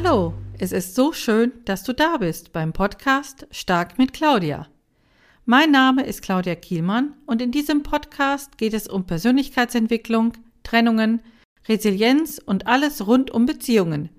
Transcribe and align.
Hallo, 0.00 0.32
es 0.60 0.70
ist 0.70 0.94
so 0.94 1.12
schön, 1.12 1.50
dass 1.64 1.82
du 1.82 1.92
da 1.92 2.18
bist 2.18 2.52
beim 2.52 2.72
Podcast 2.72 3.48
Stark 3.50 3.98
mit 3.98 4.12
Claudia. 4.12 4.68
Mein 5.44 5.72
Name 5.72 6.06
ist 6.06 6.22
Claudia 6.22 6.54
Kielmann 6.54 7.14
und 7.26 7.42
in 7.42 7.50
diesem 7.50 7.82
Podcast 7.82 8.58
geht 8.58 8.74
es 8.74 8.86
um 8.86 9.06
Persönlichkeitsentwicklung, 9.06 10.34
Trennungen, 10.62 11.20
Resilienz 11.68 12.38
und 12.38 12.68
alles 12.68 13.08
rund 13.08 13.32
um 13.32 13.44
Beziehungen, 13.44 14.10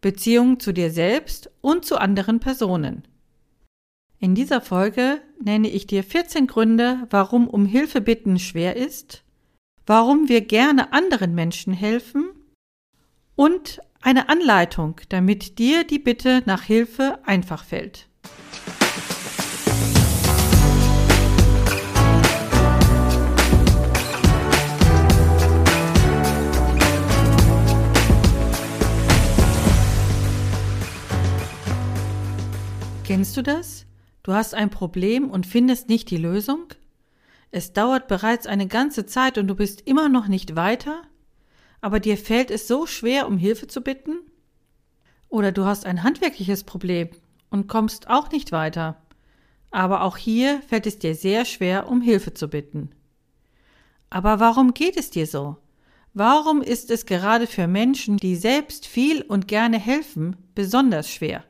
Beziehungen 0.00 0.58
zu 0.58 0.72
dir 0.72 0.90
selbst 0.90 1.50
und 1.60 1.84
zu 1.84 1.98
anderen 1.98 2.40
Personen. 2.40 3.06
In 4.18 4.34
dieser 4.34 4.62
Folge 4.62 5.20
nenne 5.38 5.68
ich 5.68 5.86
dir 5.86 6.02
14 6.02 6.46
Gründe, 6.46 7.06
warum 7.10 7.46
um 7.46 7.66
Hilfe 7.66 8.00
bitten 8.00 8.38
schwer 8.38 8.76
ist, 8.76 9.22
warum 9.84 10.30
wir 10.30 10.40
gerne 10.40 10.94
anderen 10.94 11.34
Menschen 11.34 11.74
helfen 11.74 12.30
und 13.34 13.80
eine 14.00 14.28
Anleitung, 14.28 15.00
damit 15.08 15.58
dir 15.58 15.84
die 15.84 15.98
Bitte 15.98 16.42
nach 16.46 16.62
Hilfe 16.62 17.18
einfach 17.24 17.64
fällt. 17.64 18.08
Kennst 33.04 33.36
du 33.36 33.42
das? 33.42 33.86
Du 34.24 34.32
hast 34.32 34.52
ein 34.54 34.68
Problem 34.68 35.30
und 35.30 35.46
findest 35.46 35.88
nicht 35.88 36.10
die 36.10 36.16
Lösung? 36.16 36.64
Es 37.52 37.72
dauert 37.72 38.08
bereits 38.08 38.48
eine 38.48 38.66
ganze 38.66 39.06
Zeit 39.06 39.38
und 39.38 39.46
du 39.46 39.54
bist 39.54 39.82
immer 39.82 40.08
noch 40.08 40.26
nicht 40.26 40.56
weiter? 40.56 41.02
Aber 41.86 42.00
dir 42.00 42.18
fällt 42.18 42.50
es 42.50 42.66
so 42.66 42.84
schwer, 42.84 43.28
um 43.28 43.38
Hilfe 43.38 43.68
zu 43.68 43.80
bitten? 43.80 44.18
Oder 45.28 45.52
du 45.52 45.66
hast 45.66 45.86
ein 45.86 46.02
handwerkliches 46.02 46.64
Problem 46.64 47.10
und 47.48 47.68
kommst 47.68 48.10
auch 48.10 48.32
nicht 48.32 48.50
weiter. 48.50 49.00
Aber 49.70 50.02
auch 50.02 50.16
hier 50.16 50.60
fällt 50.62 50.88
es 50.88 50.98
dir 50.98 51.14
sehr 51.14 51.44
schwer, 51.44 51.88
um 51.88 52.00
Hilfe 52.00 52.34
zu 52.34 52.48
bitten. 52.48 52.90
Aber 54.10 54.40
warum 54.40 54.74
geht 54.74 54.96
es 54.96 55.10
dir 55.10 55.28
so? 55.28 55.58
Warum 56.12 56.60
ist 56.60 56.90
es 56.90 57.06
gerade 57.06 57.46
für 57.46 57.68
Menschen, 57.68 58.16
die 58.16 58.34
selbst 58.34 58.88
viel 58.88 59.22
und 59.22 59.46
gerne 59.46 59.78
helfen, 59.78 60.34
besonders 60.56 61.08
schwer? 61.08 61.44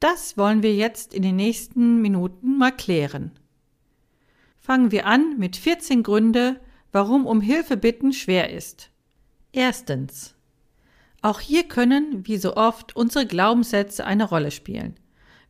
Das 0.00 0.36
wollen 0.36 0.64
wir 0.64 0.74
jetzt 0.74 1.14
in 1.14 1.22
den 1.22 1.36
nächsten 1.36 2.02
Minuten 2.02 2.58
mal 2.58 2.72
klären. 2.72 3.30
Fangen 4.58 4.90
wir 4.90 5.06
an 5.06 5.38
mit 5.38 5.54
14 5.54 6.02
Gründe, 6.02 6.58
warum 6.92 7.26
um 7.26 7.40
Hilfe 7.40 7.76
bitten 7.76 8.12
schwer 8.12 8.50
ist. 8.50 8.90
Erstens. 9.52 10.34
Auch 11.22 11.40
hier 11.40 11.64
können, 11.64 12.26
wie 12.26 12.38
so 12.38 12.56
oft, 12.56 12.96
unsere 12.96 13.26
Glaubenssätze 13.26 14.04
eine 14.04 14.24
Rolle 14.24 14.50
spielen. 14.50 14.96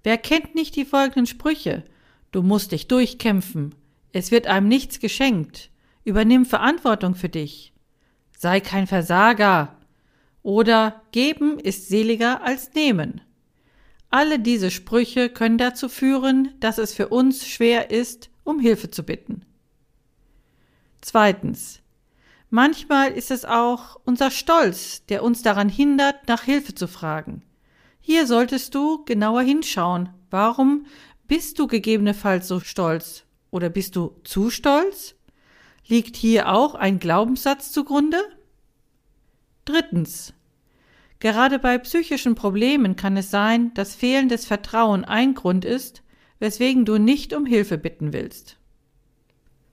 Wer 0.02 0.18
kennt 0.18 0.54
nicht 0.54 0.76
die 0.76 0.84
folgenden 0.84 1.26
Sprüche? 1.26 1.84
Du 2.32 2.42
musst 2.42 2.72
dich 2.72 2.88
durchkämpfen. 2.88 3.74
Es 4.12 4.30
wird 4.30 4.46
einem 4.46 4.68
nichts 4.68 4.98
geschenkt. 5.00 5.70
Übernimm 6.04 6.46
Verantwortung 6.46 7.14
für 7.14 7.28
dich. 7.28 7.72
Sei 8.36 8.60
kein 8.60 8.86
Versager. 8.86 9.76
Oder 10.42 11.02
geben 11.12 11.58
ist 11.58 11.88
seliger 11.88 12.42
als 12.42 12.72
nehmen. 12.74 13.20
Alle 14.08 14.40
diese 14.40 14.70
Sprüche 14.70 15.28
können 15.28 15.58
dazu 15.58 15.88
führen, 15.88 16.54
dass 16.58 16.78
es 16.78 16.94
für 16.94 17.08
uns 17.08 17.46
schwer 17.46 17.90
ist, 17.90 18.30
um 18.42 18.58
Hilfe 18.58 18.90
zu 18.90 19.04
bitten. 19.04 19.44
Zweitens. 21.00 21.80
Manchmal 22.50 23.12
ist 23.12 23.30
es 23.30 23.44
auch 23.44 24.00
unser 24.04 24.30
Stolz, 24.30 25.04
der 25.06 25.22
uns 25.22 25.42
daran 25.42 25.68
hindert, 25.68 26.26
nach 26.26 26.42
Hilfe 26.42 26.74
zu 26.74 26.88
fragen. 26.88 27.42
Hier 28.00 28.26
solltest 28.26 28.74
du 28.74 29.04
genauer 29.04 29.42
hinschauen. 29.42 30.08
Warum 30.30 30.86
bist 31.28 31.58
du 31.58 31.68
gegebenenfalls 31.68 32.48
so 32.48 32.58
stolz? 32.60 33.24
Oder 33.50 33.68
bist 33.68 33.94
du 33.94 34.16
zu 34.24 34.50
stolz? 34.50 35.14
Liegt 35.86 36.16
hier 36.16 36.48
auch 36.48 36.74
ein 36.74 36.98
Glaubenssatz 36.98 37.72
zugrunde? 37.72 38.18
Drittens. 39.64 40.34
Gerade 41.20 41.58
bei 41.58 41.78
psychischen 41.78 42.34
Problemen 42.34 42.96
kann 42.96 43.16
es 43.16 43.30
sein, 43.30 43.74
dass 43.74 43.94
fehlendes 43.94 44.46
Vertrauen 44.46 45.04
ein 45.04 45.34
Grund 45.34 45.64
ist, 45.64 46.02
weswegen 46.38 46.84
du 46.84 46.98
nicht 46.98 47.34
um 47.34 47.44
Hilfe 47.44 47.76
bitten 47.76 48.12
willst. 48.12 48.56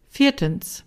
Viertens. 0.10 0.84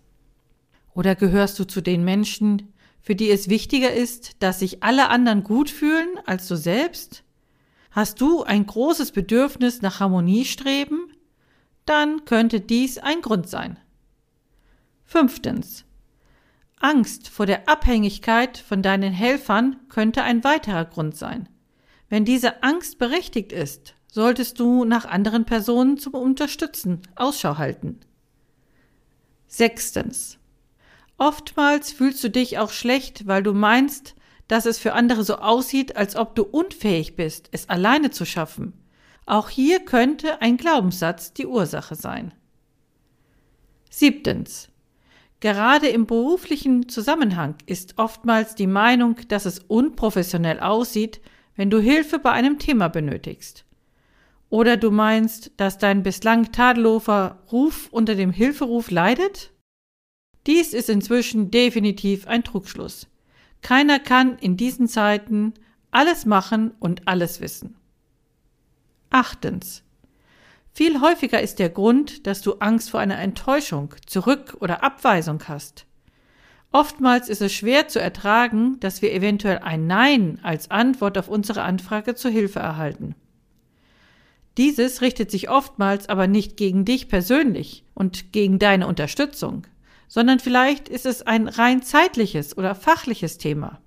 Oder 0.95 1.15
gehörst 1.15 1.59
du 1.59 1.65
zu 1.65 1.81
den 1.81 2.05
Menschen, 2.05 2.73
für 3.01 3.15
die 3.15 3.31
es 3.31 3.49
wichtiger 3.49 3.93
ist, 3.93 4.43
dass 4.43 4.59
sich 4.59 4.83
alle 4.83 5.09
anderen 5.09 5.43
gut 5.43 5.71
fühlen 5.71 6.09
als 6.27 6.49
du 6.49 6.57
selbst? 6.57 7.25
Hast 7.91 8.21
du 8.21 8.43
ein 8.43 8.67
großes 8.67 9.13
Bedürfnis 9.13 9.83
nach 9.83 10.01
Harmonie 10.01 10.45
streben? 10.45 11.13
Dann 11.87 12.25
könnte 12.25 12.61
dies 12.61 12.99
ein 12.99 13.21
Grund 13.21 13.49
sein. 13.49 13.79
Fünftens. 15.05 15.85
Angst 16.79 17.29
vor 17.29 17.47
der 17.47 17.69
Abhängigkeit 17.69 18.59
von 18.59 18.83
deinen 18.83 19.13
Helfern 19.13 19.77
könnte 19.89 20.23
ein 20.23 20.45
weiterer 20.45 20.85
Grund 20.85 21.17
sein. 21.17 21.49
Wenn 22.09 22.25
diese 22.25 22.63
Angst 22.63 22.99
berechtigt 22.99 23.53
ist, 23.53 23.95
solltest 24.11 24.59
du 24.59 24.85
nach 24.85 25.05
anderen 25.05 25.45
Personen 25.45 25.99
zum 25.99 26.15
Unterstützen 26.15 27.03
Ausschau 27.17 27.59
halten. 27.59 28.01
Sechstens. 29.47 30.40
Oftmals 31.21 31.93
fühlst 31.93 32.25
du 32.25 32.31
dich 32.31 32.57
auch 32.57 32.71
schlecht, 32.71 33.27
weil 33.27 33.43
du 33.43 33.53
meinst, 33.53 34.15
dass 34.49 34.65
es 34.65 34.79
für 34.79 34.95
andere 34.95 35.23
so 35.23 35.37
aussieht, 35.37 35.95
als 35.95 36.17
ob 36.17 36.35
du 36.35 36.45
unfähig 36.45 37.15
bist, 37.15 37.51
es 37.53 37.69
alleine 37.69 38.11
zu 38.11 38.25
schaffen. 38.25 38.73
Auch 39.27 39.51
hier 39.51 39.81
könnte 39.81 40.41
ein 40.41 40.57
Glaubenssatz 40.57 41.35
die 41.35 41.47
Ursache 41.47 41.95
sein. 41.95 42.33
Siebtens. 43.91 44.71
Gerade 45.41 45.89
im 45.89 46.07
beruflichen 46.07 46.89
Zusammenhang 46.89 47.57
ist 47.67 47.99
oftmals 47.99 48.55
die 48.55 48.67
Meinung, 48.67 49.17
dass 49.29 49.45
es 49.45 49.59
unprofessionell 49.59 50.59
aussieht, 50.59 51.21
wenn 51.55 51.69
du 51.69 51.81
Hilfe 51.81 52.19
bei 52.19 52.31
einem 52.31 52.59
Thema 52.59 52.89
benötigst. 52.89 53.67
Oder 54.49 54.79
du 54.79 54.91
meinst, 54.91 55.53
dass 55.59 55.77
dein 55.77 56.03
bislang 56.03 56.51
tadelloser 56.51 57.43
Ruf 57.53 57.89
unter 57.91 58.15
dem 58.15 58.31
Hilferuf 58.31 58.91
leidet? 58.91 59.53
Dies 60.47 60.73
ist 60.73 60.89
inzwischen 60.89 61.51
definitiv 61.51 62.27
ein 62.27 62.45
Trugschluss. 62.45 63.07
Keiner 63.63 63.99
kann 63.99 64.39
in 64.39 64.57
diesen 64.57 64.89
Zeiten 64.89 65.55
alles 65.91 66.25
machen 66.25 66.73
und 66.79 67.07
alles 67.07 67.41
wissen. 67.41 67.77
Achtens. 69.11 69.83
Viel 70.73 71.01
häufiger 71.01 71.41
ist 71.41 71.59
der 71.59 71.69
Grund, 71.69 72.27
dass 72.27 72.43
du 72.43 72.55
Angst 72.55 72.91
vor 72.91 73.01
einer 73.01 73.19
Enttäuschung, 73.19 73.95
Zurück- 74.07 74.57
oder 74.61 74.83
Abweisung 74.83 75.43
hast. 75.49 75.85
Oftmals 76.73 77.29
ist 77.29 77.43
es 77.43 77.53
schwer 77.53 77.89
zu 77.89 78.01
ertragen, 78.01 78.79
dass 78.79 79.03
wir 79.03 79.13
eventuell 79.13 79.59
ein 79.59 79.89
Nein 79.89 80.39
als 80.43 80.71
Antwort 80.71 81.19
auf 81.19 81.29
unsere 81.29 81.63
Anfrage 81.63 82.15
zur 82.15 82.31
Hilfe 82.31 82.61
erhalten. 82.61 83.17
Dieses 84.57 85.01
richtet 85.01 85.31
sich 85.31 85.51
oftmals 85.51 86.09
aber 86.09 86.29
nicht 86.29 86.57
gegen 86.57 86.85
dich 86.85 87.09
persönlich 87.09 87.85
und 87.95 88.33
gegen 88.33 88.61
deine 88.61 88.87
Unterstützung, 88.87 89.67
sondern 90.11 90.41
vielleicht 90.41 90.89
ist 90.89 91.07
es 91.07 91.23
ein 91.23 91.47
rein 91.47 91.83
zeitliches 91.83 92.59
oder 92.59 92.75
fachliches 92.75 93.39
Thema. 93.39 93.81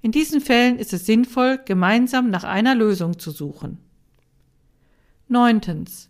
In 0.00 0.10
diesen 0.10 0.40
Fällen 0.40 0.78
ist 0.78 0.94
es 0.94 1.04
sinnvoll, 1.04 1.60
gemeinsam 1.62 2.30
nach 2.30 2.44
einer 2.44 2.74
Lösung 2.74 3.18
zu 3.18 3.30
suchen. 3.30 3.76
Neuntens. 5.28 6.08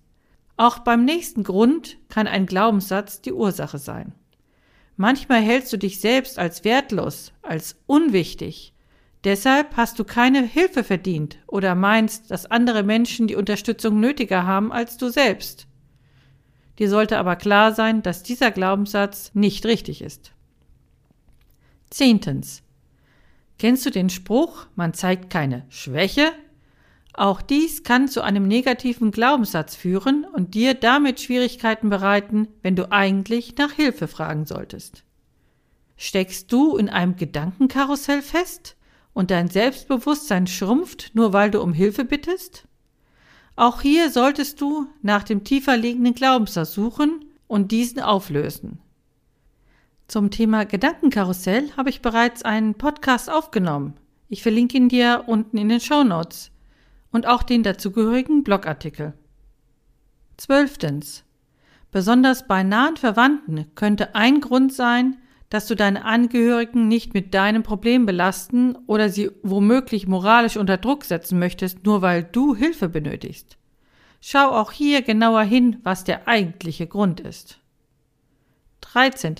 Auch 0.56 0.78
beim 0.78 1.04
nächsten 1.04 1.42
Grund 1.42 1.98
kann 2.08 2.28
ein 2.28 2.46
Glaubenssatz 2.46 3.20
die 3.20 3.32
Ursache 3.32 3.78
sein. 3.78 4.12
Manchmal 4.96 5.40
hältst 5.40 5.72
du 5.72 5.78
dich 5.78 5.98
selbst 5.98 6.38
als 6.38 6.62
wertlos, 6.62 7.32
als 7.42 7.76
unwichtig. 7.86 8.72
Deshalb 9.24 9.76
hast 9.76 9.98
du 9.98 10.04
keine 10.04 10.44
Hilfe 10.44 10.84
verdient 10.84 11.38
oder 11.48 11.74
meinst, 11.74 12.30
dass 12.30 12.46
andere 12.46 12.84
Menschen 12.84 13.26
die 13.26 13.34
Unterstützung 13.34 13.98
nötiger 13.98 14.46
haben 14.46 14.70
als 14.70 14.96
du 14.96 15.08
selbst. 15.08 15.67
Dir 16.78 16.88
sollte 16.88 17.18
aber 17.18 17.36
klar 17.36 17.74
sein, 17.74 18.02
dass 18.02 18.22
dieser 18.22 18.50
Glaubenssatz 18.50 19.32
nicht 19.34 19.66
richtig 19.66 20.02
ist. 20.02 20.32
Zehntens. 21.90 22.62
Kennst 23.58 23.84
du 23.86 23.90
den 23.90 24.10
Spruch, 24.10 24.66
man 24.76 24.94
zeigt 24.94 25.30
keine 25.30 25.64
Schwäche, 25.68 26.30
auch 27.18 27.42
dies 27.42 27.82
kann 27.82 28.06
zu 28.06 28.22
einem 28.22 28.46
negativen 28.46 29.10
Glaubenssatz 29.10 29.74
führen 29.74 30.24
und 30.24 30.54
dir 30.54 30.74
damit 30.74 31.20
Schwierigkeiten 31.20 31.90
bereiten, 31.90 32.46
wenn 32.62 32.76
du 32.76 32.92
eigentlich 32.92 33.56
nach 33.58 33.72
Hilfe 33.72 34.06
fragen 34.06 34.46
solltest. 34.46 35.02
Steckst 35.96 36.52
du 36.52 36.76
in 36.76 36.88
einem 36.88 37.16
Gedankenkarussell 37.16 38.22
fest 38.22 38.76
und 39.14 39.32
dein 39.32 39.48
Selbstbewusstsein 39.48 40.46
schrumpft, 40.46 41.10
nur 41.14 41.32
weil 41.32 41.50
du 41.50 41.60
um 41.60 41.72
Hilfe 41.72 42.04
bittest? 42.04 42.67
Auch 43.58 43.82
hier 43.82 44.12
solltest 44.12 44.60
du 44.60 44.86
nach 45.02 45.24
dem 45.24 45.42
tiefer 45.42 45.76
liegenden 45.76 46.14
Glaubenssatz 46.14 46.74
suchen 46.74 47.24
und 47.48 47.72
diesen 47.72 47.98
auflösen. 47.98 48.78
Zum 50.06 50.30
Thema 50.30 50.64
Gedankenkarussell 50.64 51.72
habe 51.76 51.90
ich 51.90 52.00
bereits 52.00 52.44
einen 52.44 52.74
Podcast 52.74 53.28
aufgenommen. 53.28 53.94
Ich 54.28 54.44
verlinke 54.44 54.76
ihn 54.76 54.88
dir 54.88 55.24
unten 55.26 55.58
in 55.58 55.68
den 55.68 55.80
Show 55.80 56.04
Notes 56.04 56.52
und 57.10 57.26
auch 57.26 57.42
den 57.42 57.64
dazugehörigen 57.64 58.44
Blogartikel. 58.44 59.14
Zwölftens. 60.36 61.24
Besonders 61.90 62.46
bei 62.46 62.62
nahen 62.62 62.96
Verwandten 62.96 63.66
könnte 63.74 64.14
ein 64.14 64.40
Grund 64.40 64.72
sein, 64.72 65.16
dass 65.50 65.66
du 65.66 65.74
deine 65.74 66.04
Angehörigen 66.04 66.88
nicht 66.88 67.14
mit 67.14 67.32
deinem 67.32 67.62
Problem 67.62 68.04
belasten 68.04 68.76
oder 68.86 69.08
sie 69.08 69.30
womöglich 69.42 70.06
moralisch 70.06 70.56
unter 70.56 70.76
Druck 70.76 71.04
setzen 71.04 71.38
möchtest, 71.38 71.86
nur 71.86 72.02
weil 72.02 72.22
du 72.22 72.54
Hilfe 72.54 72.88
benötigst. 72.88 73.56
Schau 74.20 74.50
auch 74.50 74.72
hier 74.72 75.02
genauer 75.02 75.42
hin, 75.42 75.78
was 75.84 76.04
der 76.04 76.28
eigentliche 76.28 76.86
Grund 76.86 77.20
ist. 77.20 77.60
13. 78.80 79.36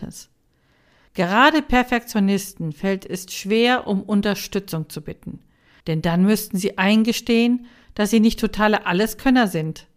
Gerade 1.14 1.62
Perfektionisten 1.62 2.72
fällt 2.72 3.04
es 3.04 3.26
schwer, 3.32 3.87
um 3.87 4.02
Unterstützung 4.02 4.88
zu 4.88 5.02
bitten. 5.02 5.40
Denn 5.87 6.00
dann 6.00 6.22
müssten 6.22 6.58
sie 6.58 6.78
eingestehen, 6.78 7.66
dass 7.94 8.11
sie 8.11 8.20
nicht 8.20 8.38
totale 8.38 8.87
Alleskönner 8.87 9.49
sind. 9.49 9.88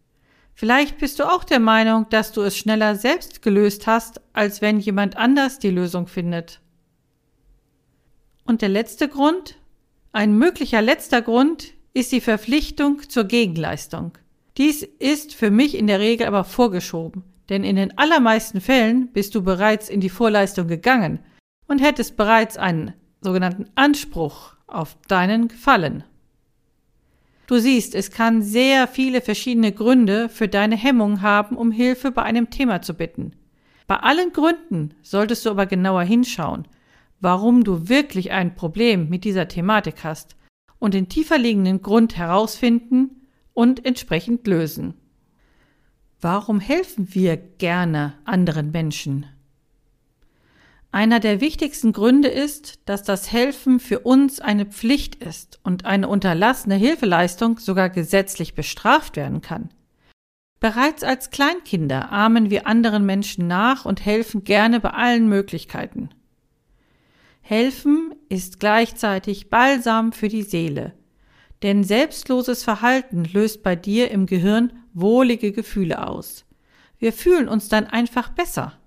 Vielleicht 0.53 0.98
bist 1.00 1.19
du 1.19 1.24
auch 1.24 1.44
der 1.44 1.59
Meinung, 1.59 2.07
dass 2.09 2.31
du 2.31 2.42
es 2.42 2.57
schneller 2.57 2.95
selbst 2.95 3.42
gelöst 3.42 3.88
hast, 3.88 4.21
als 4.33 4.62
wenn 4.62 4.80
jemand 4.80 5.18
anders 5.18 5.59
die 5.59 5.71
Lösung 5.71 6.07
findet. 6.07 6.59
Und 8.45 8.62
der 8.62 8.69
letzte 8.69 9.07
Grund, 9.07 9.56
ein 10.12 10.38
möglicher 10.38 10.81
letzter 10.81 11.21
Grund, 11.21 11.74
ist 11.94 12.12
die 12.12 12.21
Verpflichtung 12.21 13.09
zur 13.09 13.25
Gegenleistung. 13.25 14.18
Dies 14.57 14.83
ist 14.83 15.33
für 15.33 15.51
mich 15.51 15.77
in 15.77 15.88
der 15.88 16.00
Regel 16.00 16.27
aber 16.27 16.44
vorgeschoben, 16.44 17.24
denn 17.50 17.63
in 17.63 17.75
den 17.75 17.97
allermeisten 17.97 18.62
Fällen 18.62 19.12
bist 19.13 19.36
du 19.36 19.44
bereits 19.44 19.89
in 19.89 20.01
die 20.01 20.09
Vorleistung 20.09 20.68
gegangen 20.68 21.19
und 21.68 21.80
hättest 21.80 22.18
bereits 22.18 22.57
einen 22.57 22.94
sogenannten 23.21 23.65
Anspruch 23.75 24.54
auf 24.68 24.97
deinen 25.07 25.47
Gefallen. 25.47 26.04
Du 27.51 27.59
siehst, 27.59 27.95
es 27.95 28.12
kann 28.12 28.42
sehr 28.42 28.88
viele 28.88 29.19
verschiedene 29.19 29.74
Gründe 29.74 30.30
für 30.30 30.48
deine 30.48 30.77
Hemmung 30.77 31.21
haben, 31.21 31.57
um 31.57 31.69
Hilfe 31.69 32.09
bei 32.09 32.24
einem 32.24 32.50
Thema 32.50 32.81
zu 32.81 32.94
bitten. 32.94 33.33
Bei 33.88 33.98
allen 33.98 34.31
Gründen 34.31 34.94
solltest 35.01 35.45
du 35.45 35.50
aber 35.50 35.65
genauer 35.65 36.03
hinschauen, 36.03 36.65
warum 37.19 37.65
du 37.65 37.89
wirklich 37.89 38.31
ein 38.31 38.56
Problem 38.56 39.09
mit 39.09 39.25
dieser 39.25 39.50
Thematik 39.50 40.06
hast 40.06 40.38
und 40.80 40.94
den 40.94 41.09
tiefer 41.09 41.38
liegenden 41.38 41.81
Grund 41.81 42.15
herausfinden 42.15 43.27
und 43.51 43.86
entsprechend 43.86 44.47
lösen. 44.47 44.94
Warum 46.21 46.62
helfen 46.62 47.13
wir 47.13 47.36
gerne 47.36 48.13
anderen 48.24 48.71
Menschen? 48.71 49.25
Einer 50.94 51.22
der 51.22 51.40
wichtigsten 51.40 51.94
Gründe 51.94 52.28
ist, 52.28 52.80
dass 52.86 53.04
das 53.04 53.32
Helfen 53.32 53.80
für 53.80 54.00
uns 54.00 54.42
eine 54.42 54.66
Pflicht 54.66 55.16
ist 55.16 55.60
und 55.64 55.86
eine 55.86 56.10
unterlassene 56.10 56.76
Hilfeleistung 56.76 57.60
sogar 57.60 57.90
gesetzlich 57.90 58.56
bestraft 58.56 59.16
werden 59.16 59.42
kann. 59.42 59.70
Bereits 60.60 61.04
als 61.04 61.32
Kleinkinder 61.32 62.12
ahmen 62.12 62.50
wir 62.50 62.68
anderen 62.68 63.06
Menschen 63.06 63.48
nach 63.48 63.86
und 63.86 64.06
helfen 64.06 64.44
gerne 64.44 64.82
bei 64.82 64.90
allen 64.90 65.30
Möglichkeiten. 65.30 66.10
Helfen 67.42 68.14
ist 68.28 68.60
gleichzeitig 68.60 69.50
Balsam 69.50 70.12
für 70.12 70.28
die 70.28 70.44
Seele, 70.44 70.94
denn 71.64 71.86
selbstloses 71.86 72.64
Verhalten 72.64 73.24
löst 73.24 73.64
bei 73.64 73.78
dir 73.78 74.12
im 74.12 74.26
Gehirn 74.26 74.74
wohlige 74.94 75.54
Gefühle 75.54 76.06
aus. 76.06 76.46
Wir 77.00 77.14
fühlen 77.14 77.48
uns 77.48 77.70
dann 77.70 77.88
einfach 77.88 78.30
besser. 78.30 78.81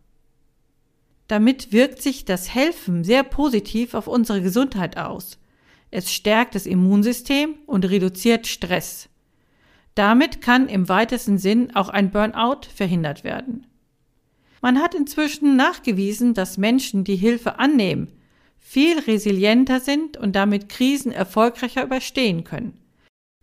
Damit 1.28 1.72
wirkt 1.72 2.02
sich 2.02 2.24
das 2.24 2.54
Helfen 2.54 3.04
sehr 3.04 3.22
positiv 3.22 3.94
auf 3.94 4.06
unsere 4.06 4.42
Gesundheit 4.42 4.96
aus. 4.98 5.38
Es 5.90 6.12
stärkt 6.12 6.54
das 6.54 6.66
Immunsystem 6.66 7.54
und 7.66 7.84
reduziert 7.88 8.46
Stress. 8.46 9.08
Damit 9.94 10.40
kann 10.40 10.68
im 10.68 10.88
weitesten 10.88 11.38
Sinn 11.38 11.74
auch 11.74 11.88
ein 11.88 12.10
Burnout 12.10 12.62
verhindert 12.74 13.24
werden. 13.24 13.66
Man 14.60 14.80
hat 14.80 14.94
inzwischen 14.94 15.56
nachgewiesen, 15.56 16.34
dass 16.34 16.58
Menschen, 16.58 17.04
die 17.04 17.16
Hilfe 17.16 17.58
annehmen, 17.58 18.08
viel 18.58 18.98
resilienter 18.98 19.78
sind 19.78 20.16
und 20.16 20.34
damit 20.34 20.68
Krisen 20.68 21.12
erfolgreicher 21.12 21.84
überstehen 21.84 22.44
können. 22.44 22.80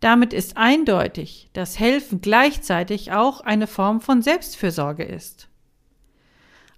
Damit 0.01 0.33
ist 0.33 0.57
eindeutig, 0.57 1.49
dass 1.53 1.79
Helfen 1.79 2.21
gleichzeitig 2.21 3.11
auch 3.11 3.41
eine 3.41 3.67
Form 3.67 4.01
von 4.01 4.23
Selbstfürsorge 4.23 5.03
ist. 5.03 5.47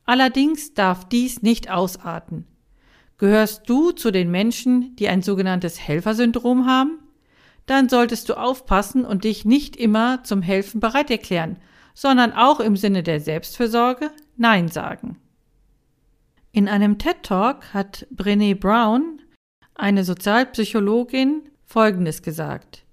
Allerdings 0.06 0.74
darf 0.74 1.08
dies 1.08 1.42
nicht 1.42 1.72
ausarten. 1.72 2.46
Gehörst 3.18 3.70
du 3.70 3.92
zu 3.92 4.12
den 4.12 4.32
Menschen, 4.32 4.96
die 4.98 5.08
ein 5.08 5.22
sogenanntes 5.22 5.80
Helfersyndrom 5.80 6.66
haben? 6.66 7.00
Dann 7.66 7.88
solltest 7.88 8.28
du 8.28 8.34
aufpassen 8.34 9.06
und 9.06 9.24
dich 9.24 9.46
nicht 9.46 9.78
immer 9.78 10.24
zum 10.24 10.42
Helfen 10.42 10.82
bereit 10.82 11.10
erklären, 11.10 11.58
sondern 11.94 12.34
auch 12.34 12.60
im 12.60 12.76
Sinne 12.76 13.04
der 13.04 13.20
Selbstfürsorge 13.22 14.12
Nein 14.36 14.68
sagen. 14.68 15.18
In 16.52 16.68
einem 16.68 16.98
TED 16.98 17.24
Talk 17.24 17.74
hat 17.74 18.08
Brené 18.14 18.56
Brown, 18.56 19.22
eine 19.76 20.04
Sozialpsychologin, 20.04 21.50
Folgendes 21.66 22.22
gesagt. 22.22 22.84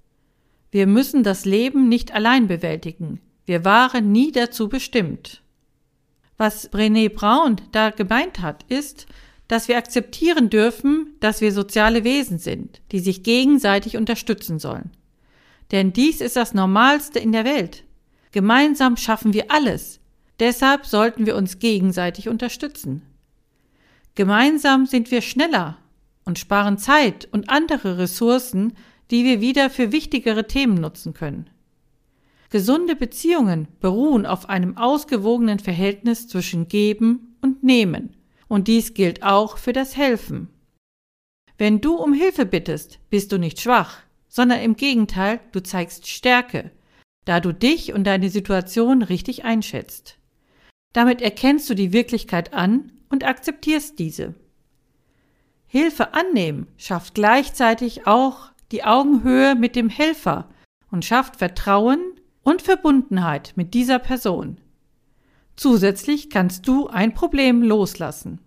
Wir 0.70 0.86
müssen 0.86 1.24
das 1.24 1.44
Leben 1.44 1.88
nicht 1.88 2.14
allein 2.14 2.46
bewältigen. 2.46 3.20
Wir 3.44 3.64
waren 3.64 4.12
nie 4.12 4.30
dazu 4.30 4.68
bestimmt. 4.68 5.42
Was 6.40 6.72
Brené 6.72 7.10
Brown 7.10 7.60
da 7.70 7.90
gemeint 7.90 8.40
hat, 8.40 8.62
ist, 8.70 9.04
dass 9.46 9.68
wir 9.68 9.76
akzeptieren 9.76 10.48
dürfen, 10.48 11.14
dass 11.20 11.42
wir 11.42 11.52
soziale 11.52 12.02
Wesen 12.02 12.38
sind, 12.38 12.80
die 12.92 13.00
sich 13.00 13.22
gegenseitig 13.22 13.98
unterstützen 13.98 14.58
sollen. 14.58 14.90
Denn 15.70 15.92
dies 15.92 16.22
ist 16.22 16.36
das 16.36 16.54
Normalste 16.54 17.18
in 17.18 17.32
der 17.32 17.44
Welt. 17.44 17.84
Gemeinsam 18.32 18.96
schaffen 18.96 19.34
wir 19.34 19.50
alles. 19.50 20.00
Deshalb 20.38 20.86
sollten 20.86 21.26
wir 21.26 21.36
uns 21.36 21.58
gegenseitig 21.58 22.26
unterstützen. 22.30 23.02
Gemeinsam 24.14 24.86
sind 24.86 25.10
wir 25.10 25.20
schneller 25.20 25.76
und 26.24 26.38
sparen 26.38 26.78
Zeit 26.78 27.28
und 27.32 27.50
andere 27.50 27.98
Ressourcen, 27.98 28.72
die 29.10 29.24
wir 29.24 29.42
wieder 29.42 29.68
für 29.68 29.92
wichtigere 29.92 30.46
Themen 30.46 30.76
nutzen 30.76 31.12
können. 31.12 31.50
Gesunde 32.50 32.96
Beziehungen 32.96 33.68
beruhen 33.78 34.26
auf 34.26 34.48
einem 34.48 34.76
ausgewogenen 34.76 35.60
Verhältnis 35.60 36.26
zwischen 36.26 36.66
Geben 36.66 37.36
und 37.40 37.62
Nehmen. 37.62 38.16
Und 38.48 38.66
dies 38.66 38.92
gilt 38.94 39.22
auch 39.22 39.56
für 39.56 39.72
das 39.72 39.96
Helfen. 39.96 40.48
Wenn 41.58 41.80
du 41.80 41.94
um 41.94 42.12
Hilfe 42.12 42.46
bittest, 42.46 42.98
bist 43.08 43.30
du 43.30 43.38
nicht 43.38 43.60
schwach, 43.60 43.98
sondern 44.26 44.60
im 44.60 44.74
Gegenteil, 44.74 45.38
du 45.52 45.62
zeigst 45.62 46.08
Stärke, 46.08 46.72
da 47.24 47.38
du 47.38 47.52
dich 47.52 47.92
und 47.92 48.04
deine 48.04 48.30
Situation 48.30 49.02
richtig 49.02 49.44
einschätzt. 49.44 50.18
Damit 50.92 51.22
erkennst 51.22 51.70
du 51.70 51.74
die 51.74 51.92
Wirklichkeit 51.92 52.52
an 52.52 52.90
und 53.10 53.24
akzeptierst 53.24 53.98
diese. 54.00 54.34
Hilfe 55.68 56.14
annehmen 56.14 56.66
schafft 56.76 57.14
gleichzeitig 57.14 58.08
auch 58.08 58.50
die 58.72 58.82
Augenhöhe 58.82 59.54
mit 59.54 59.76
dem 59.76 59.88
Helfer 59.88 60.48
und 60.90 61.04
schafft 61.04 61.36
Vertrauen 61.36 62.00
und 62.42 62.62
Verbundenheit 62.62 63.52
mit 63.56 63.74
dieser 63.74 63.98
Person. 63.98 64.58
Zusätzlich 65.56 66.30
kannst 66.30 66.66
du 66.66 66.88
ein 66.88 67.14
Problem 67.14 67.62
loslassen. 67.62 68.40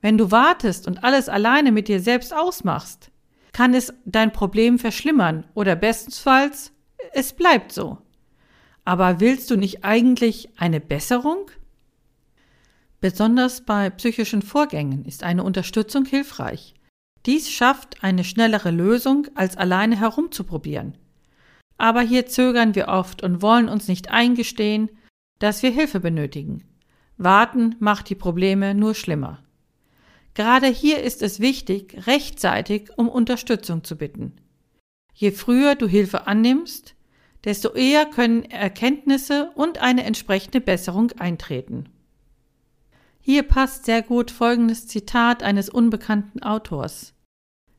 Wenn 0.00 0.18
du 0.18 0.30
wartest 0.30 0.86
und 0.86 1.04
alles 1.04 1.28
alleine 1.28 1.72
mit 1.72 1.88
dir 1.88 2.00
selbst 2.00 2.34
ausmachst, 2.34 3.10
kann 3.52 3.74
es 3.74 3.92
dein 4.04 4.32
Problem 4.32 4.78
verschlimmern 4.78 5.44
oder 5.54 5.76
bestenfalls 5.76 6.72
es 7.12 7.32
bleibt 7.32 7.72
so. 7.72 7.98
Aber 8.84 9.20
willst 9.20 9.50
du 9.50 9.56
nicht 9.56 9.84
eigentlich 9.84 10.50
eine 10.58 10.80
Besserung? 10.80 11.50
Besonders 13.00 13.62
bei 13.62 13.90
psychischen 13.90 14.42
Vorgängen 14.42 15.04
ist 15.04 15.22
eine 15.22 15.42
Unterstützung 15.42 16.04
hilfreich. 16.04 16.74
Dies 17.24 17.50
schafft 17.50 18.02
eine 18.04 18.24
schnellere 18.24 18.70
Lösung, 18.70 19.26
als 19.34 19.56
alleine 19.56 19.98
herumzuprobieren. 19.98 20.96
Aber 21.78 22.00
hier 22.00 22.26
zögern 22.26 22.74
wir 22.74 22.88
oft 22.88 23.22
und 23.22 23.42
wollen 23.42 23.68
uns 23.68 23.88
nicht 23.88 24.10
eingestehen, 24.10 24.90
dass 25.38 25.62
wir 25.62 25.70
Hilfe 25.70 26.00
benötigen. 26.00 26.64
Warten 27.18 27.76
macht 27.78 28.08
die 28.08 28.14
Probleme 28.14 28.74
nur 28.74 28.94
schlimmer. 28.94 29.42
Gerade 30.34 30.66
hier 30.66 31.02
ist 31.02 31.22
es 31.22 31.40
wichtig, 31.40 32.06
rechtzeitig 32.06 32.90
um 32.96 33.08
Unterstützung 33.08 33.84
zu 33.84 33.96
bitten. 33.96 34.36
Je 35.14 35.30
früher 35.30 35.74
du 35.74 35.86
Hilfe 35.86 36.26
annimmst, 36.26 36.94
desto 37.44 37.72
eher 37.72 38.04
können 38.06 38.44
Erkenntnisse 38.44 39.50
und 39.54 39.78
eine 39.78 40.04
entsprechende 40.04 40.60
Besserung 40.60 41.12
eintreten. 41.12 41.88
Hier 43.20 43.44
passt 43.44 43.86
sehr 43.86 44.02
gut 44.02 44.30
folgendes 44.30 44.86
Zitat 44.86 45.42
eines 45.42 45.70
unbekannten 45.70 46.42
Autors. 46.42 47.14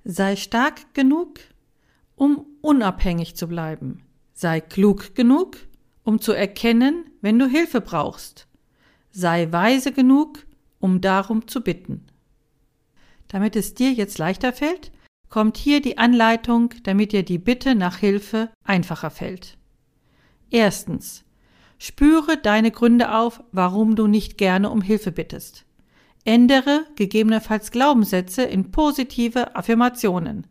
Sei 0.03 0.35
stark 0.35 0.93
genug, 0.93 1.39
um 2.15 2.45
unabhängig 2.67 3.37
zu 3.37 3.47
bleiben. 3.47 4.03
Sei 4.33 4.59
klug 4.59 5.15
genug, 5.15 5.55
um 6.03 6.19
zu 6.19 6.33
erkennen, 6.33 7.05
wenn 7.21 7.39
du 7.39 7.47
Hilfe 7.47 7.79
brauchst. 7.79 8.45
Sei 9.09 9.49
weise 9.51 9.93
genug, 9.93 10.45
um 10.79 10.99
darum 10.99 11.47
zu 11.47 11.61
bitten. 11.61 12.05
Damit 13.29 13.55
es 13.55 13.73
dir 13.73 13.93
jetzt 13.93 14.17
leichter 14.17 14.51
fällt, 14.51 14.91
kommt 15.29 15.55
hier 15.55 15.81
die 15.81 15.97
Anleitung, 15.97 16.73
damit 16.83 17.13
dir 17.13 17.23
die 17.23 17.37
Bitte 17.37 17.73
nach 17.73 17.99
Hilfe 17.99 18.49
einfacher 18.65 19.11
fällt. 19.11 19.57
Erstens. 20.49 21.23
Spüre 21.79 22.37
deine 22.37 22.71
Gründe 22.71 23.15
auf, 23.15 23.41
warum 23.53 23.95
du 23.95 24.07
nicht 24.07 24.37
gerne 24.37 24.71
um 24.71 24.81
Hilfe 24.81 25.13
bittest. 25.13 25.65
Ändere 26.25 26.85
gegebenenfalls 26.95 27.71
Glaubenssätze 27.71 28.43
in 28.43 28.71
positive 28.71 29.55
Affirmationen. 29.55 30.47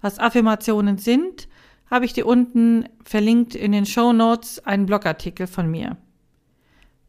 Was 0.00 0.18
Affirmationen 0.18 0.98
sind, 0.98 1.48
habe 1.90 2.04
ich 2.04 2.12
dir 2.12 2.26
unten 2.26 2.88
verlinkt 3.04 3.54
in 3.54 3.72
den 3.72 3.86
Show 3.86 4.12
Notes 4.12 4.64
einen 4.64 4.86
Blogartikel 4.86 5.46
von 5.46 5.70
mir. 5.70 5.96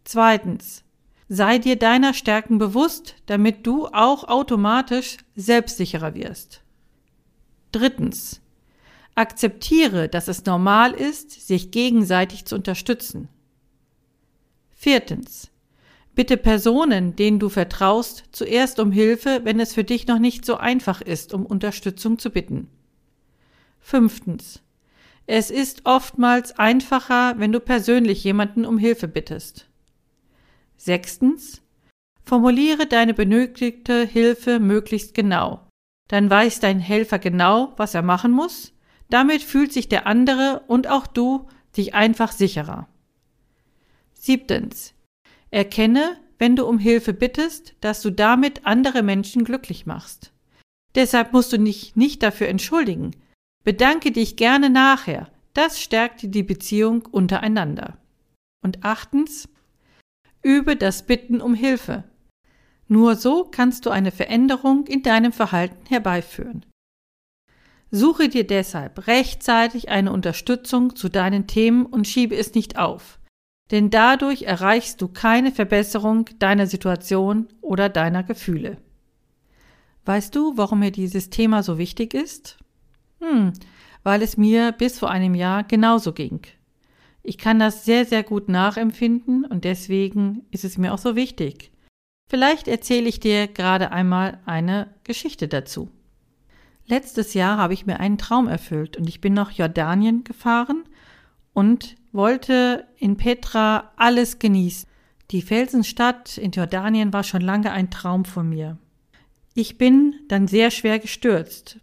Zweitens. 0.04 0.84
Sei 1.34 1.60
dir 1.60 1.78
deiner 1.78 2.14
Stärken 2.14 2.58
bewusst, 2.58 3.16
damit 3.28 3.66
du 3.66 3.88
auch 3.88 4.26
automatisch 4.26 5.16
selbstsicherer 5.36 6.14
wirst. 6.14 6.62
Drittens. 7.72 8.42
Akzeptiere, 9.16 10.10
dass 10.10 10.28
es 10.28 10.46
normal 10.46 10.92
ist, 10.92 11.32
sich 11.48 11.72
gegenseitig 11.72 12.44
zu 12.44 12.56
unterstützen. 12.56 13.30
Viertens. 14.72 15.52
Bitte 16.16 16.36
Personen, 16.36 17.16
denen 17.16 17.40
du 17.40 17.48
vertraust, 17.48 18.26
zuerst 18.34 18.80
um 18.80 18.92
Hilfe, 18.92 19.42
wenn 19.44 19.62
es 19.62 19.74
für 19.74 19.86
dich 19.86 20.08
noch 20.08 20.20
nicht 20.20 20.44
so 20.44 20.58
einfach 20.58 21.00
ist, 21.02 21.34
um 21.34 21.46
Unterstützung 21.46 22.20
zu 22.20 22.32
bitten. 22.32 22.68
Fünftens. 23.82 24.62
Es 25.28 25.52
ist 25.52 25.86
oftmals 25.86 26.58
einfacher, 26.58 27.36
wenn 27.38 27.52
du 27.52 27.60
persönlich 27.60 28.24
jemanden 28.24 28.66
um 28.66 28.78
Hilfe 28.78 29.08
bittest. 29.08 29.68
Sechstens. 30.78 31.62
Formuliere 32.24 32.88
deine 32.88 33.14
benötigte 33.14 34.06
Hilfe 34.06 34.60
möglichst 34.60 35.14
genau. 35.14 35.68
Dann 36.08 36.30
weiß 36.30 36.60
dein 36.60 36.80
Helfer 36.80 37.20
genau, 37.20 37.74
was 37.78 37.94
er 37.94 38.02
machen 38.02 38.32
muss. 38.32 38.74
Damit 39.10 39.44
fühlt 39.44 39.74
sich 39.74 39.90
der 39.90 40.08
andere 40.08 40.64
und 40.68 40.88
auch 40.88 41.08
du 41.08 41.48
dich 41.76 41.94
einfach 41.94 42.32
sicherer. 42.32 42.88
Siebtens. 44.14 44.94
Erkenne, 45.50 46.18
wenn 46.38 46.56
du 46.56 46.66
um 46.66 46.80
Hilfe 46.80 47.14
bittest, 47.14 47.76
dass 47.82 48.02
du 48.02 48.10
damit 48.10 48.66
andere 48.66 49.04
Menschen 49.04 49.44
glücklich 49.44 49.86
machst. 49.86 50.32
Deshalb 50.96 51.34
musst 51.34 51.54
du 51.54 51.58
dich 51.58 51.96
nicht 51.96 52.24
dafür 52.24 52.48
entschuldigen. 52.48 53.12
Bedanke 53.64 54.12
dich 54.12 54.36
gerne 54.36 54.70
nachher. 54.70 55.30
Das 55.54 55.82
stärkt 55.82 56.34
die 56.34 56.44
Beziehung 56.44 57.06
untereinander. 57.06 57.98
Und 58.64 58.84
achtens, 58.84 59.50
übe 60.42 60.76
das 60.76 61.06
Bitten 61.06 61.42
um 61.42 61.54
Hilfe. 61.54 62.04
Nur 62.88 63.16
so 63.16 63.46
kannst 63.46 63.86
du 63.86 63.90
eine 63.90 64.12
Veränderung 64.12 64.88
in 64.88 65.04
deinem 65.04 65.32
Verhalten 65.32 65.86
herbeiführen. 65.88 66.66
Suche 67.90 68.30
dir 68.30 68.48
deshalb 68.48 69.08
rechtzeitig 69.08 69.90
eine 69.90 70.12
Unterstützung 70.12 70.96
zu 70.96 71.10
deinen 71.10 71.48
Themen 71.48 71.86
und 71.86 72.08
schiebe 72.08 72.36
es 72.36 72.54
nicht 72.54 72.78
auf 72.78 73.20
denn 73.72 73.90
dadurch 73.90 74.44
erreichst 74.44 75.02
du 75.02 75.08
keine 75.08 75.52
Verbesserung 75.52 76.26
deiner 76.40 76.68
Situation 76.68 77.48
oder 77.62 77.88
deiner 77.88 78.22
Gefühle. 78.22 78.78
Weißt 80.06 80.36
du, 80.36 80.58
warum 80.58 80.80
mir 80.80 80.92
dieses 80.92 81.30
Thema 81.30 81.64
so 81.64 81.78
wichtig 81.78 82.14
ist? 82.14 82.58
Hm, 83.22 83.54
weil 84.04 84.22
es 84.22 84.36
mir 84.36 84.72
bis 84.72 85.00
vor 85.00 85.10
einem 85.10 85.36
Jahr 85.36 85.64
genauso 85.64 86.12
ging. 86.12 86.42
Ich 87.24 87.38
kann 87.38 87.60
das 87.60 87.86
sehr, 87.86 88.06
sehr 88.06 88.24
gut 88.24 88.50
nachempfinden 88.50 89.46
und 89.46 89.64
deswegen 89.64 90.46
ist 90.52 90.66
es 90.66 90.78
mir 90.78 90.94
auch 90.94 90.98
so 90.98 91.16
wichtig. 91.16 91.72
Vielleicht 92.28 92.68
erzähle 92.68 93.08
ich 93.08 93.20
dir 93.20 93.48
gerade 93.48 93.92
einmal 93.92 94.40
eine 94.46 94.94
Geschichte 95.04 95.48
dazu. 95.48 95.90
Letztes 96.88 97.34
Jahr 97.34 97.58
habe 97.58 97.74
ich 97.74 97.86
mir 97.86 98.00
einen 98.00 98.18
Traum 98.18 98.48
erfüllt 98.48 98.98
und 98.98 99.08
ich 99.08 99.22
bin 99.22 99.34
nach 99.34 99.52
Jordanien 99.52 100.24
gefahren 100.24 100.84
und 101.54 101.96
wollte 102.12 102.88
in 102.98 103.18
Petra 103.18 103.92
alles 103.98 104.40
genießen. 104.40 104.90
Die 105.30 105.42
Felsenstadt 105.42 106.38
in 106.38 106.52
Jordanien 106.52 107.14
war 107.14 107.24
schon 107.24 107.42
lange 107.42 107.72
ein 107.72 107.92
Traum 107.92 108.26
von 108.26 108.50
mir. 108.50 108.78
Ich 109.54 109.78
bin 109.78 110.16
dann 110.28 110.48
sehr 110.48 110.72
schwer 110.72 111.00
gestürzt. 111.00 111.80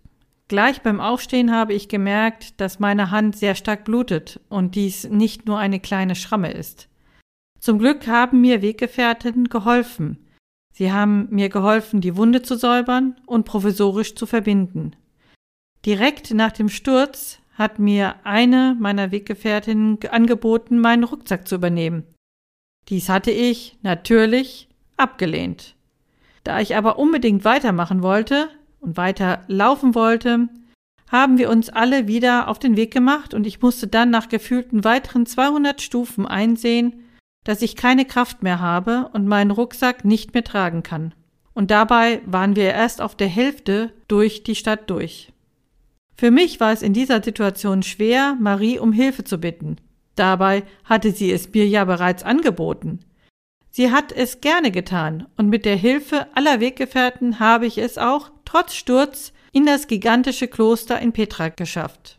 Gleich 0.49 0.81
beim 0.81 0.99
Aufstehen 0.99 1.53
habe 1.53 1.75
ich 1.75 1.89
gemerkt, 1.89 2.59
dass 2.59 2.79
meine 2.79 3.11
Hand 3.11 3.37
sehr 3.37 3.55
stark 3.55 3.85
blutet 3.85 4.41
und 4.49 4.75
dies 4.75 5.05
nicht 5.05 5.47
nur 5.47 5.59
eine 5.59 5.79
kleine 5.79 6.15
Schramme 6.15 6.51
ist. 6.53 6.89
Zum 7.61 7.79
Glück 7.79 8.07
haben 8.07 8.41
mir 8.41 8.63
Weggefährten 8.63 9.51
geholfen. 9.51 10.27
Sie 10.73 10.91
haben 10.91 11.29
mir 11.31 11.51
geholfen, 11.51 12.01
die 12.01 12.17
Wunde 12.17 12.41
zu 12.41 12.57
säubern 12.57 13.17
und 13.27 13.45
provisorisch 13.45 14.15
zu 14.15 14.25
verbinden. 14.25 14.97
Direkt 15.85 16.33
nach 16.33 16.53
dem 16.53 16.71
Sturz 16.71 17.41
hat 17.55 17.79
mir 17.79 18.15
eine 18.25 18.77
meiner 18.79 19.11
Weggefährtinnen 19.11 19.99
angeboten, 20.11 20.79
meinen 20.79 21.05
Rucksack 21.05 21.47
zu 21.47 21.57
übernehmen. 21.57 22.05
Dies 22.89 23.11
hatte 23.11 23.33
ich 23.33 23.77
natürlich 23.83 24.69
abgelehnt. 24.97 25.75
Da 26.45 26.61
ich 26.61 26.77
aber 26.77 26.99
unbedingt 26.99 27.45
weitermachen 27.45 28.03
wollte 28.03 28.49
und 28.81 28.97
weiter 28.97 29.45
laufen 29.49 29.95
wollte, 29.95 30.49
haben 31.11 31.39
wir 31.39 31.51
uns 31.51 31.69
alle 31.71 32.07
wieder 32.07 32.49
auf 32.49 32.59
den 32.59 32.77
Weg 32.77 32.93
gemacht 32.93 33.35
und 33.35 33.47
ich 33.47 33.63
musste 33.63 33.87
dann 33.87 34.11
nach 34.11 34.29
gefühlten 34.29 34.85
weiteren 34.85 35.27
200 35.27 35.81
Stufen 35.81 36.27
einsehen, 36.27 37.05
dass 37.45 37.63
ich 37.63 37.77
keine 37.77 38.05
Kraft 38.05 38.43
mehr 38.43 38.61
habe 38.61 39.09
und 39.13 39.27
meinen 39.27 39.51
Rucksack 39.51 40.05
nicht 40.05 40.35
mehr 40.35 40.45
tragen 40.45 40.83
kann. 40.83 41.15
Und 41.55 41.71
dabei 41.71 42.21
waren 42.27 42.57
wir 42.57 42.73
erst 42.73 43.01
auf 43.01 43.17
der 43.17 43.29
Hälfte 43.29 43.93
durch 44.07 44.43
die 44.43 44.55
Stadt 44.55 44.91
durch. 44.91 45.33
Für 46.15 46.31
mich 46.31 46.61
war 46.61 46.73
es 46.73 46.83
in 46.83 46.93
dieser 46.93 47.23
Situation 47.23 47.83
schwer, 47.83 48.37
Marie 48.39 48.79
um 48.79 48.93
Hilfe 48.93 49.25
zu 49.25 49.39
bitten. 49.39 49.77
Dabei 50.15 50.65
hatte 50.85 51.13
sie 51.13 51.33
es 51.33 51.53
mir 51.53 51.67
ja 51.67 51.85
bereits 51.85 52.23
angeboten. 52.23 53.01
Sie 53.71 53.91
hat 53.91 54.13
es 54.13 54.41
gerne 54.41 54.71
getan, 54.71 55.27
und 55.37 55.49
mit 55.49 55.65
der 55.65 55.77
Hilfe 55.77 56.27
aller 56.35 56.61
Weggefährten 56.61 57.39
habe 57.39 57.67
ich 57.67 57.79
es 57.79 57.99
auch, 57.99 58.31
trotz 58.45 58.75
Sturz, 58.75 59.33
in 59.53 59.67
das 59.67 59.87
gigantische 59.87 60.49
Kloster 60.49 61.01
in 61.01 61.13
Petra 61.13 61.49
geschafft. 61.49 62.19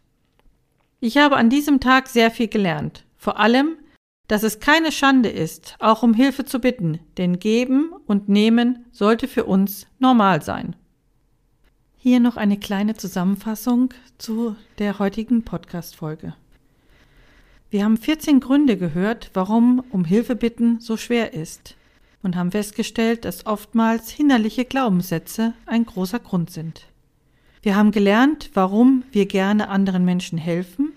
Ich 0.99 1.17
habe 1.17 1.37
an 1.37 1.49
diesem 1.49 1.79
Tag 1.79 2.07
sehr 2.07 2.31
viel 2.31 2.47
gelernt, 2.47 3.05
vor 3.17 3.39
allem, 3.39 3.77
dass 4.27 4.43
es 4.43 4.59
keine 4.59 4.91
Schande 4.91 5.29
ist, 5.29 5.75
auch 5.79 6.03
um 6.03 6.13
Hilfe 6.13 6.45
zu 6.45 6.59
bitten, 6.59 6.99
denn 7.17 7.39
geben 7.39 7.91
und 8.05 8.29
nehmen 8.29 8.85
sollte 8.91 9.27
für 9.27 9.45
uns 9.45 9.87
normal 9.97 10.41
sein. 10.41 10.75
Hier 11.97 12.19
noch 12.19 12.37
eine 12.37 12.57
kleine 12.57 12.95
Zusammenfassung 12.95 13.93
zu 14.17 14.55
der 14.77 14.99
heutigen 14.99 15.43
Podcast-Folge. 15.43 16.35
Wir 17.71 17.83
haben 17.83 17.97
14 17.97 18.39
Gründe 18.39 18.77
gehört, 18.77 19.29
warum 19.35 19.83
um 19.91 20.03
Hilfe 20.03 20.35
bitten 20.35 20.79
so 20.79 20.97
schwer 20.97 21.33
ist 21.35 21.75
und 22.23 22.35
haben 22.35 22.49
festgestellt, 22.49 23.25
dass 23.25 23.45
oftmals 23.45 24.09
hinderliche 24.09 24.65
Glaubenssätze 24.65 25.53
ein 25.67 25.85
großer 25.85 26.19
Grund 26.19 26.49
sind. 26.49 26.87
Wir 27.61 27.75
haben 27.75 27.91
gelernt, 27.91 28.49
warum 28.55 29.03
wir 29.11 29.27
gerne 29.27 29.69
anderen 29.69 30.03
Menschen 30.03 30.39
helfen 30.39 30.93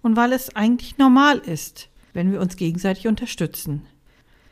und 0.00 0.14
weil 0.14 0.32
es 0.32 0.54
eigentlich 0.54 0.96
normal 0.96 1.38
ist, 1.38 1.88
wenn 2.12 2.30
wir 2.30 2.40
uns 2.40 2.56
gegenseitig 2.56 3.08
unterstützen. 3.08 3.82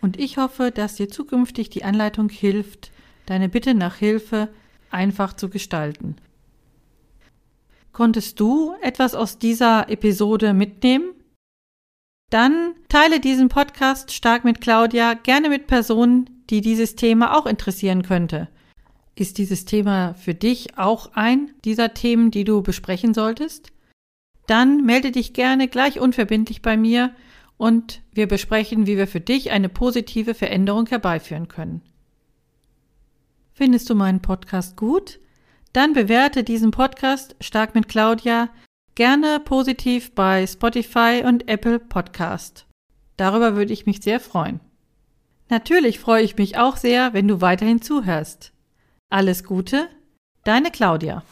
Und 0.00 0.18
ich 0.18 0.38
hoffe, 0.38 0.72
dass 0.72 0.96
dir 0.96 1.08
zukünftig 1.08 1.70
die 1.70 1.84
Anleitung 1.84 2.30
hilft, 2.30 2.90
deine 3.26 3.48
Bitte 3.48 3.74
nach 3.74 3.94
Hilfe 3.94 4.48
einfach 4.90 5.34
zu 5.34 5.48
gestalten. 5.48 6.16
Konntest 7.92 8.40
du 8.40 8.74
etwas 8.82 9.14
aus 9.14 9.38
dieser 9.38 9.88
Episode 9.88 10.52
mitnehmen? 10.52 11.13
Dann 12.34 12.74
teile 12.88 13.20
diesen 13.20 13.48
Podcast 13.48 14.10
stark 14.10 14.42
mit 14.42 14.60
Claudia, 14.60 15.14
gerne 15.14 15.48
mit 15.48 15.68
Personen, 15.68 16.42
die 16.50 16.62
dieses 16.62 16.96
Thema 16.96 17.38
auch 17.38 17.46
interessieren 17.46 18.02
könnte. 18.02 18.48
Ist 19.14 19.38
dieses 19.38 19.66
Thema 19.66 20.14
für 20.14 20.34
dich 20.34 20.76
auch 20.76 21.12
ein 21.14 21.52
dieser 21.64 21.94
Themen, 21.94 22.32
die 22.32 22.42
du 22.42 22.60
besprechen 22.60 23.14
solltest? 23.14 23.70
Dann 24.48 24.84
melde 24.84 25.12
dich 25.12 25.32
gerne 25.32 25.68
gleich 25.68 26.00
unverbindlich 26.00 26.60
bei 26.60 26.76
mir 26.76 27.14
und 27.56 28.02
wir 28.12 28.26
besprechen, 28.26 28.88
wie 28.88 28.96
wir 28.96 29.06
für 29.06 29.20
dich 29.20 29.52
eine 29.52 29.68
positive 29.68 30.34
Veränderung 30.34 30.88
herbeiführen 30.88 31.46
können. 31.46 31.82
Findest 33.52 33.88
du 33.88 33.94
meinen 33.94 34.22
Podcast 34.22 34.76
gut? 34.76 35.20
Dann 35.72 35.92
bewerte 35.92 36.42
diesen 36.42 36.72
Podcast 36.72 37.36
stark 37.40 37.76
mit 37.76 37.86
Claudia 37.86 38.48
gerne 38.94 39.40
positiv 39.40 40.14
bei 40.14 40.46
Spotify 40.46 41.22
und 41.24 41.48
Apple 41.48 41.78
Podcast. 41.78 42.66
Darüber 43.16 43.56
würde 43.56 43.72
ich 43.72 43.86
mich 43.86 44.02
sehr 44.02 44.20
freuen. 44.20 44.60
Natürlich 45.50 45.98
freue 45.98 46.22
ich 46.22 46.36
mich 46.36 46.56
auch 46.58 46.76
sehr, 46.76 47.12
wenn 47.12 47.28
du 47.28 47.40
weiterhin 47.40 47.82
zuhörst. 47.82 48.52
Alles 49.10 49.44
Gute, 49.44 49.88
deine 50.44 50.70
Claudia. 50.70 51.22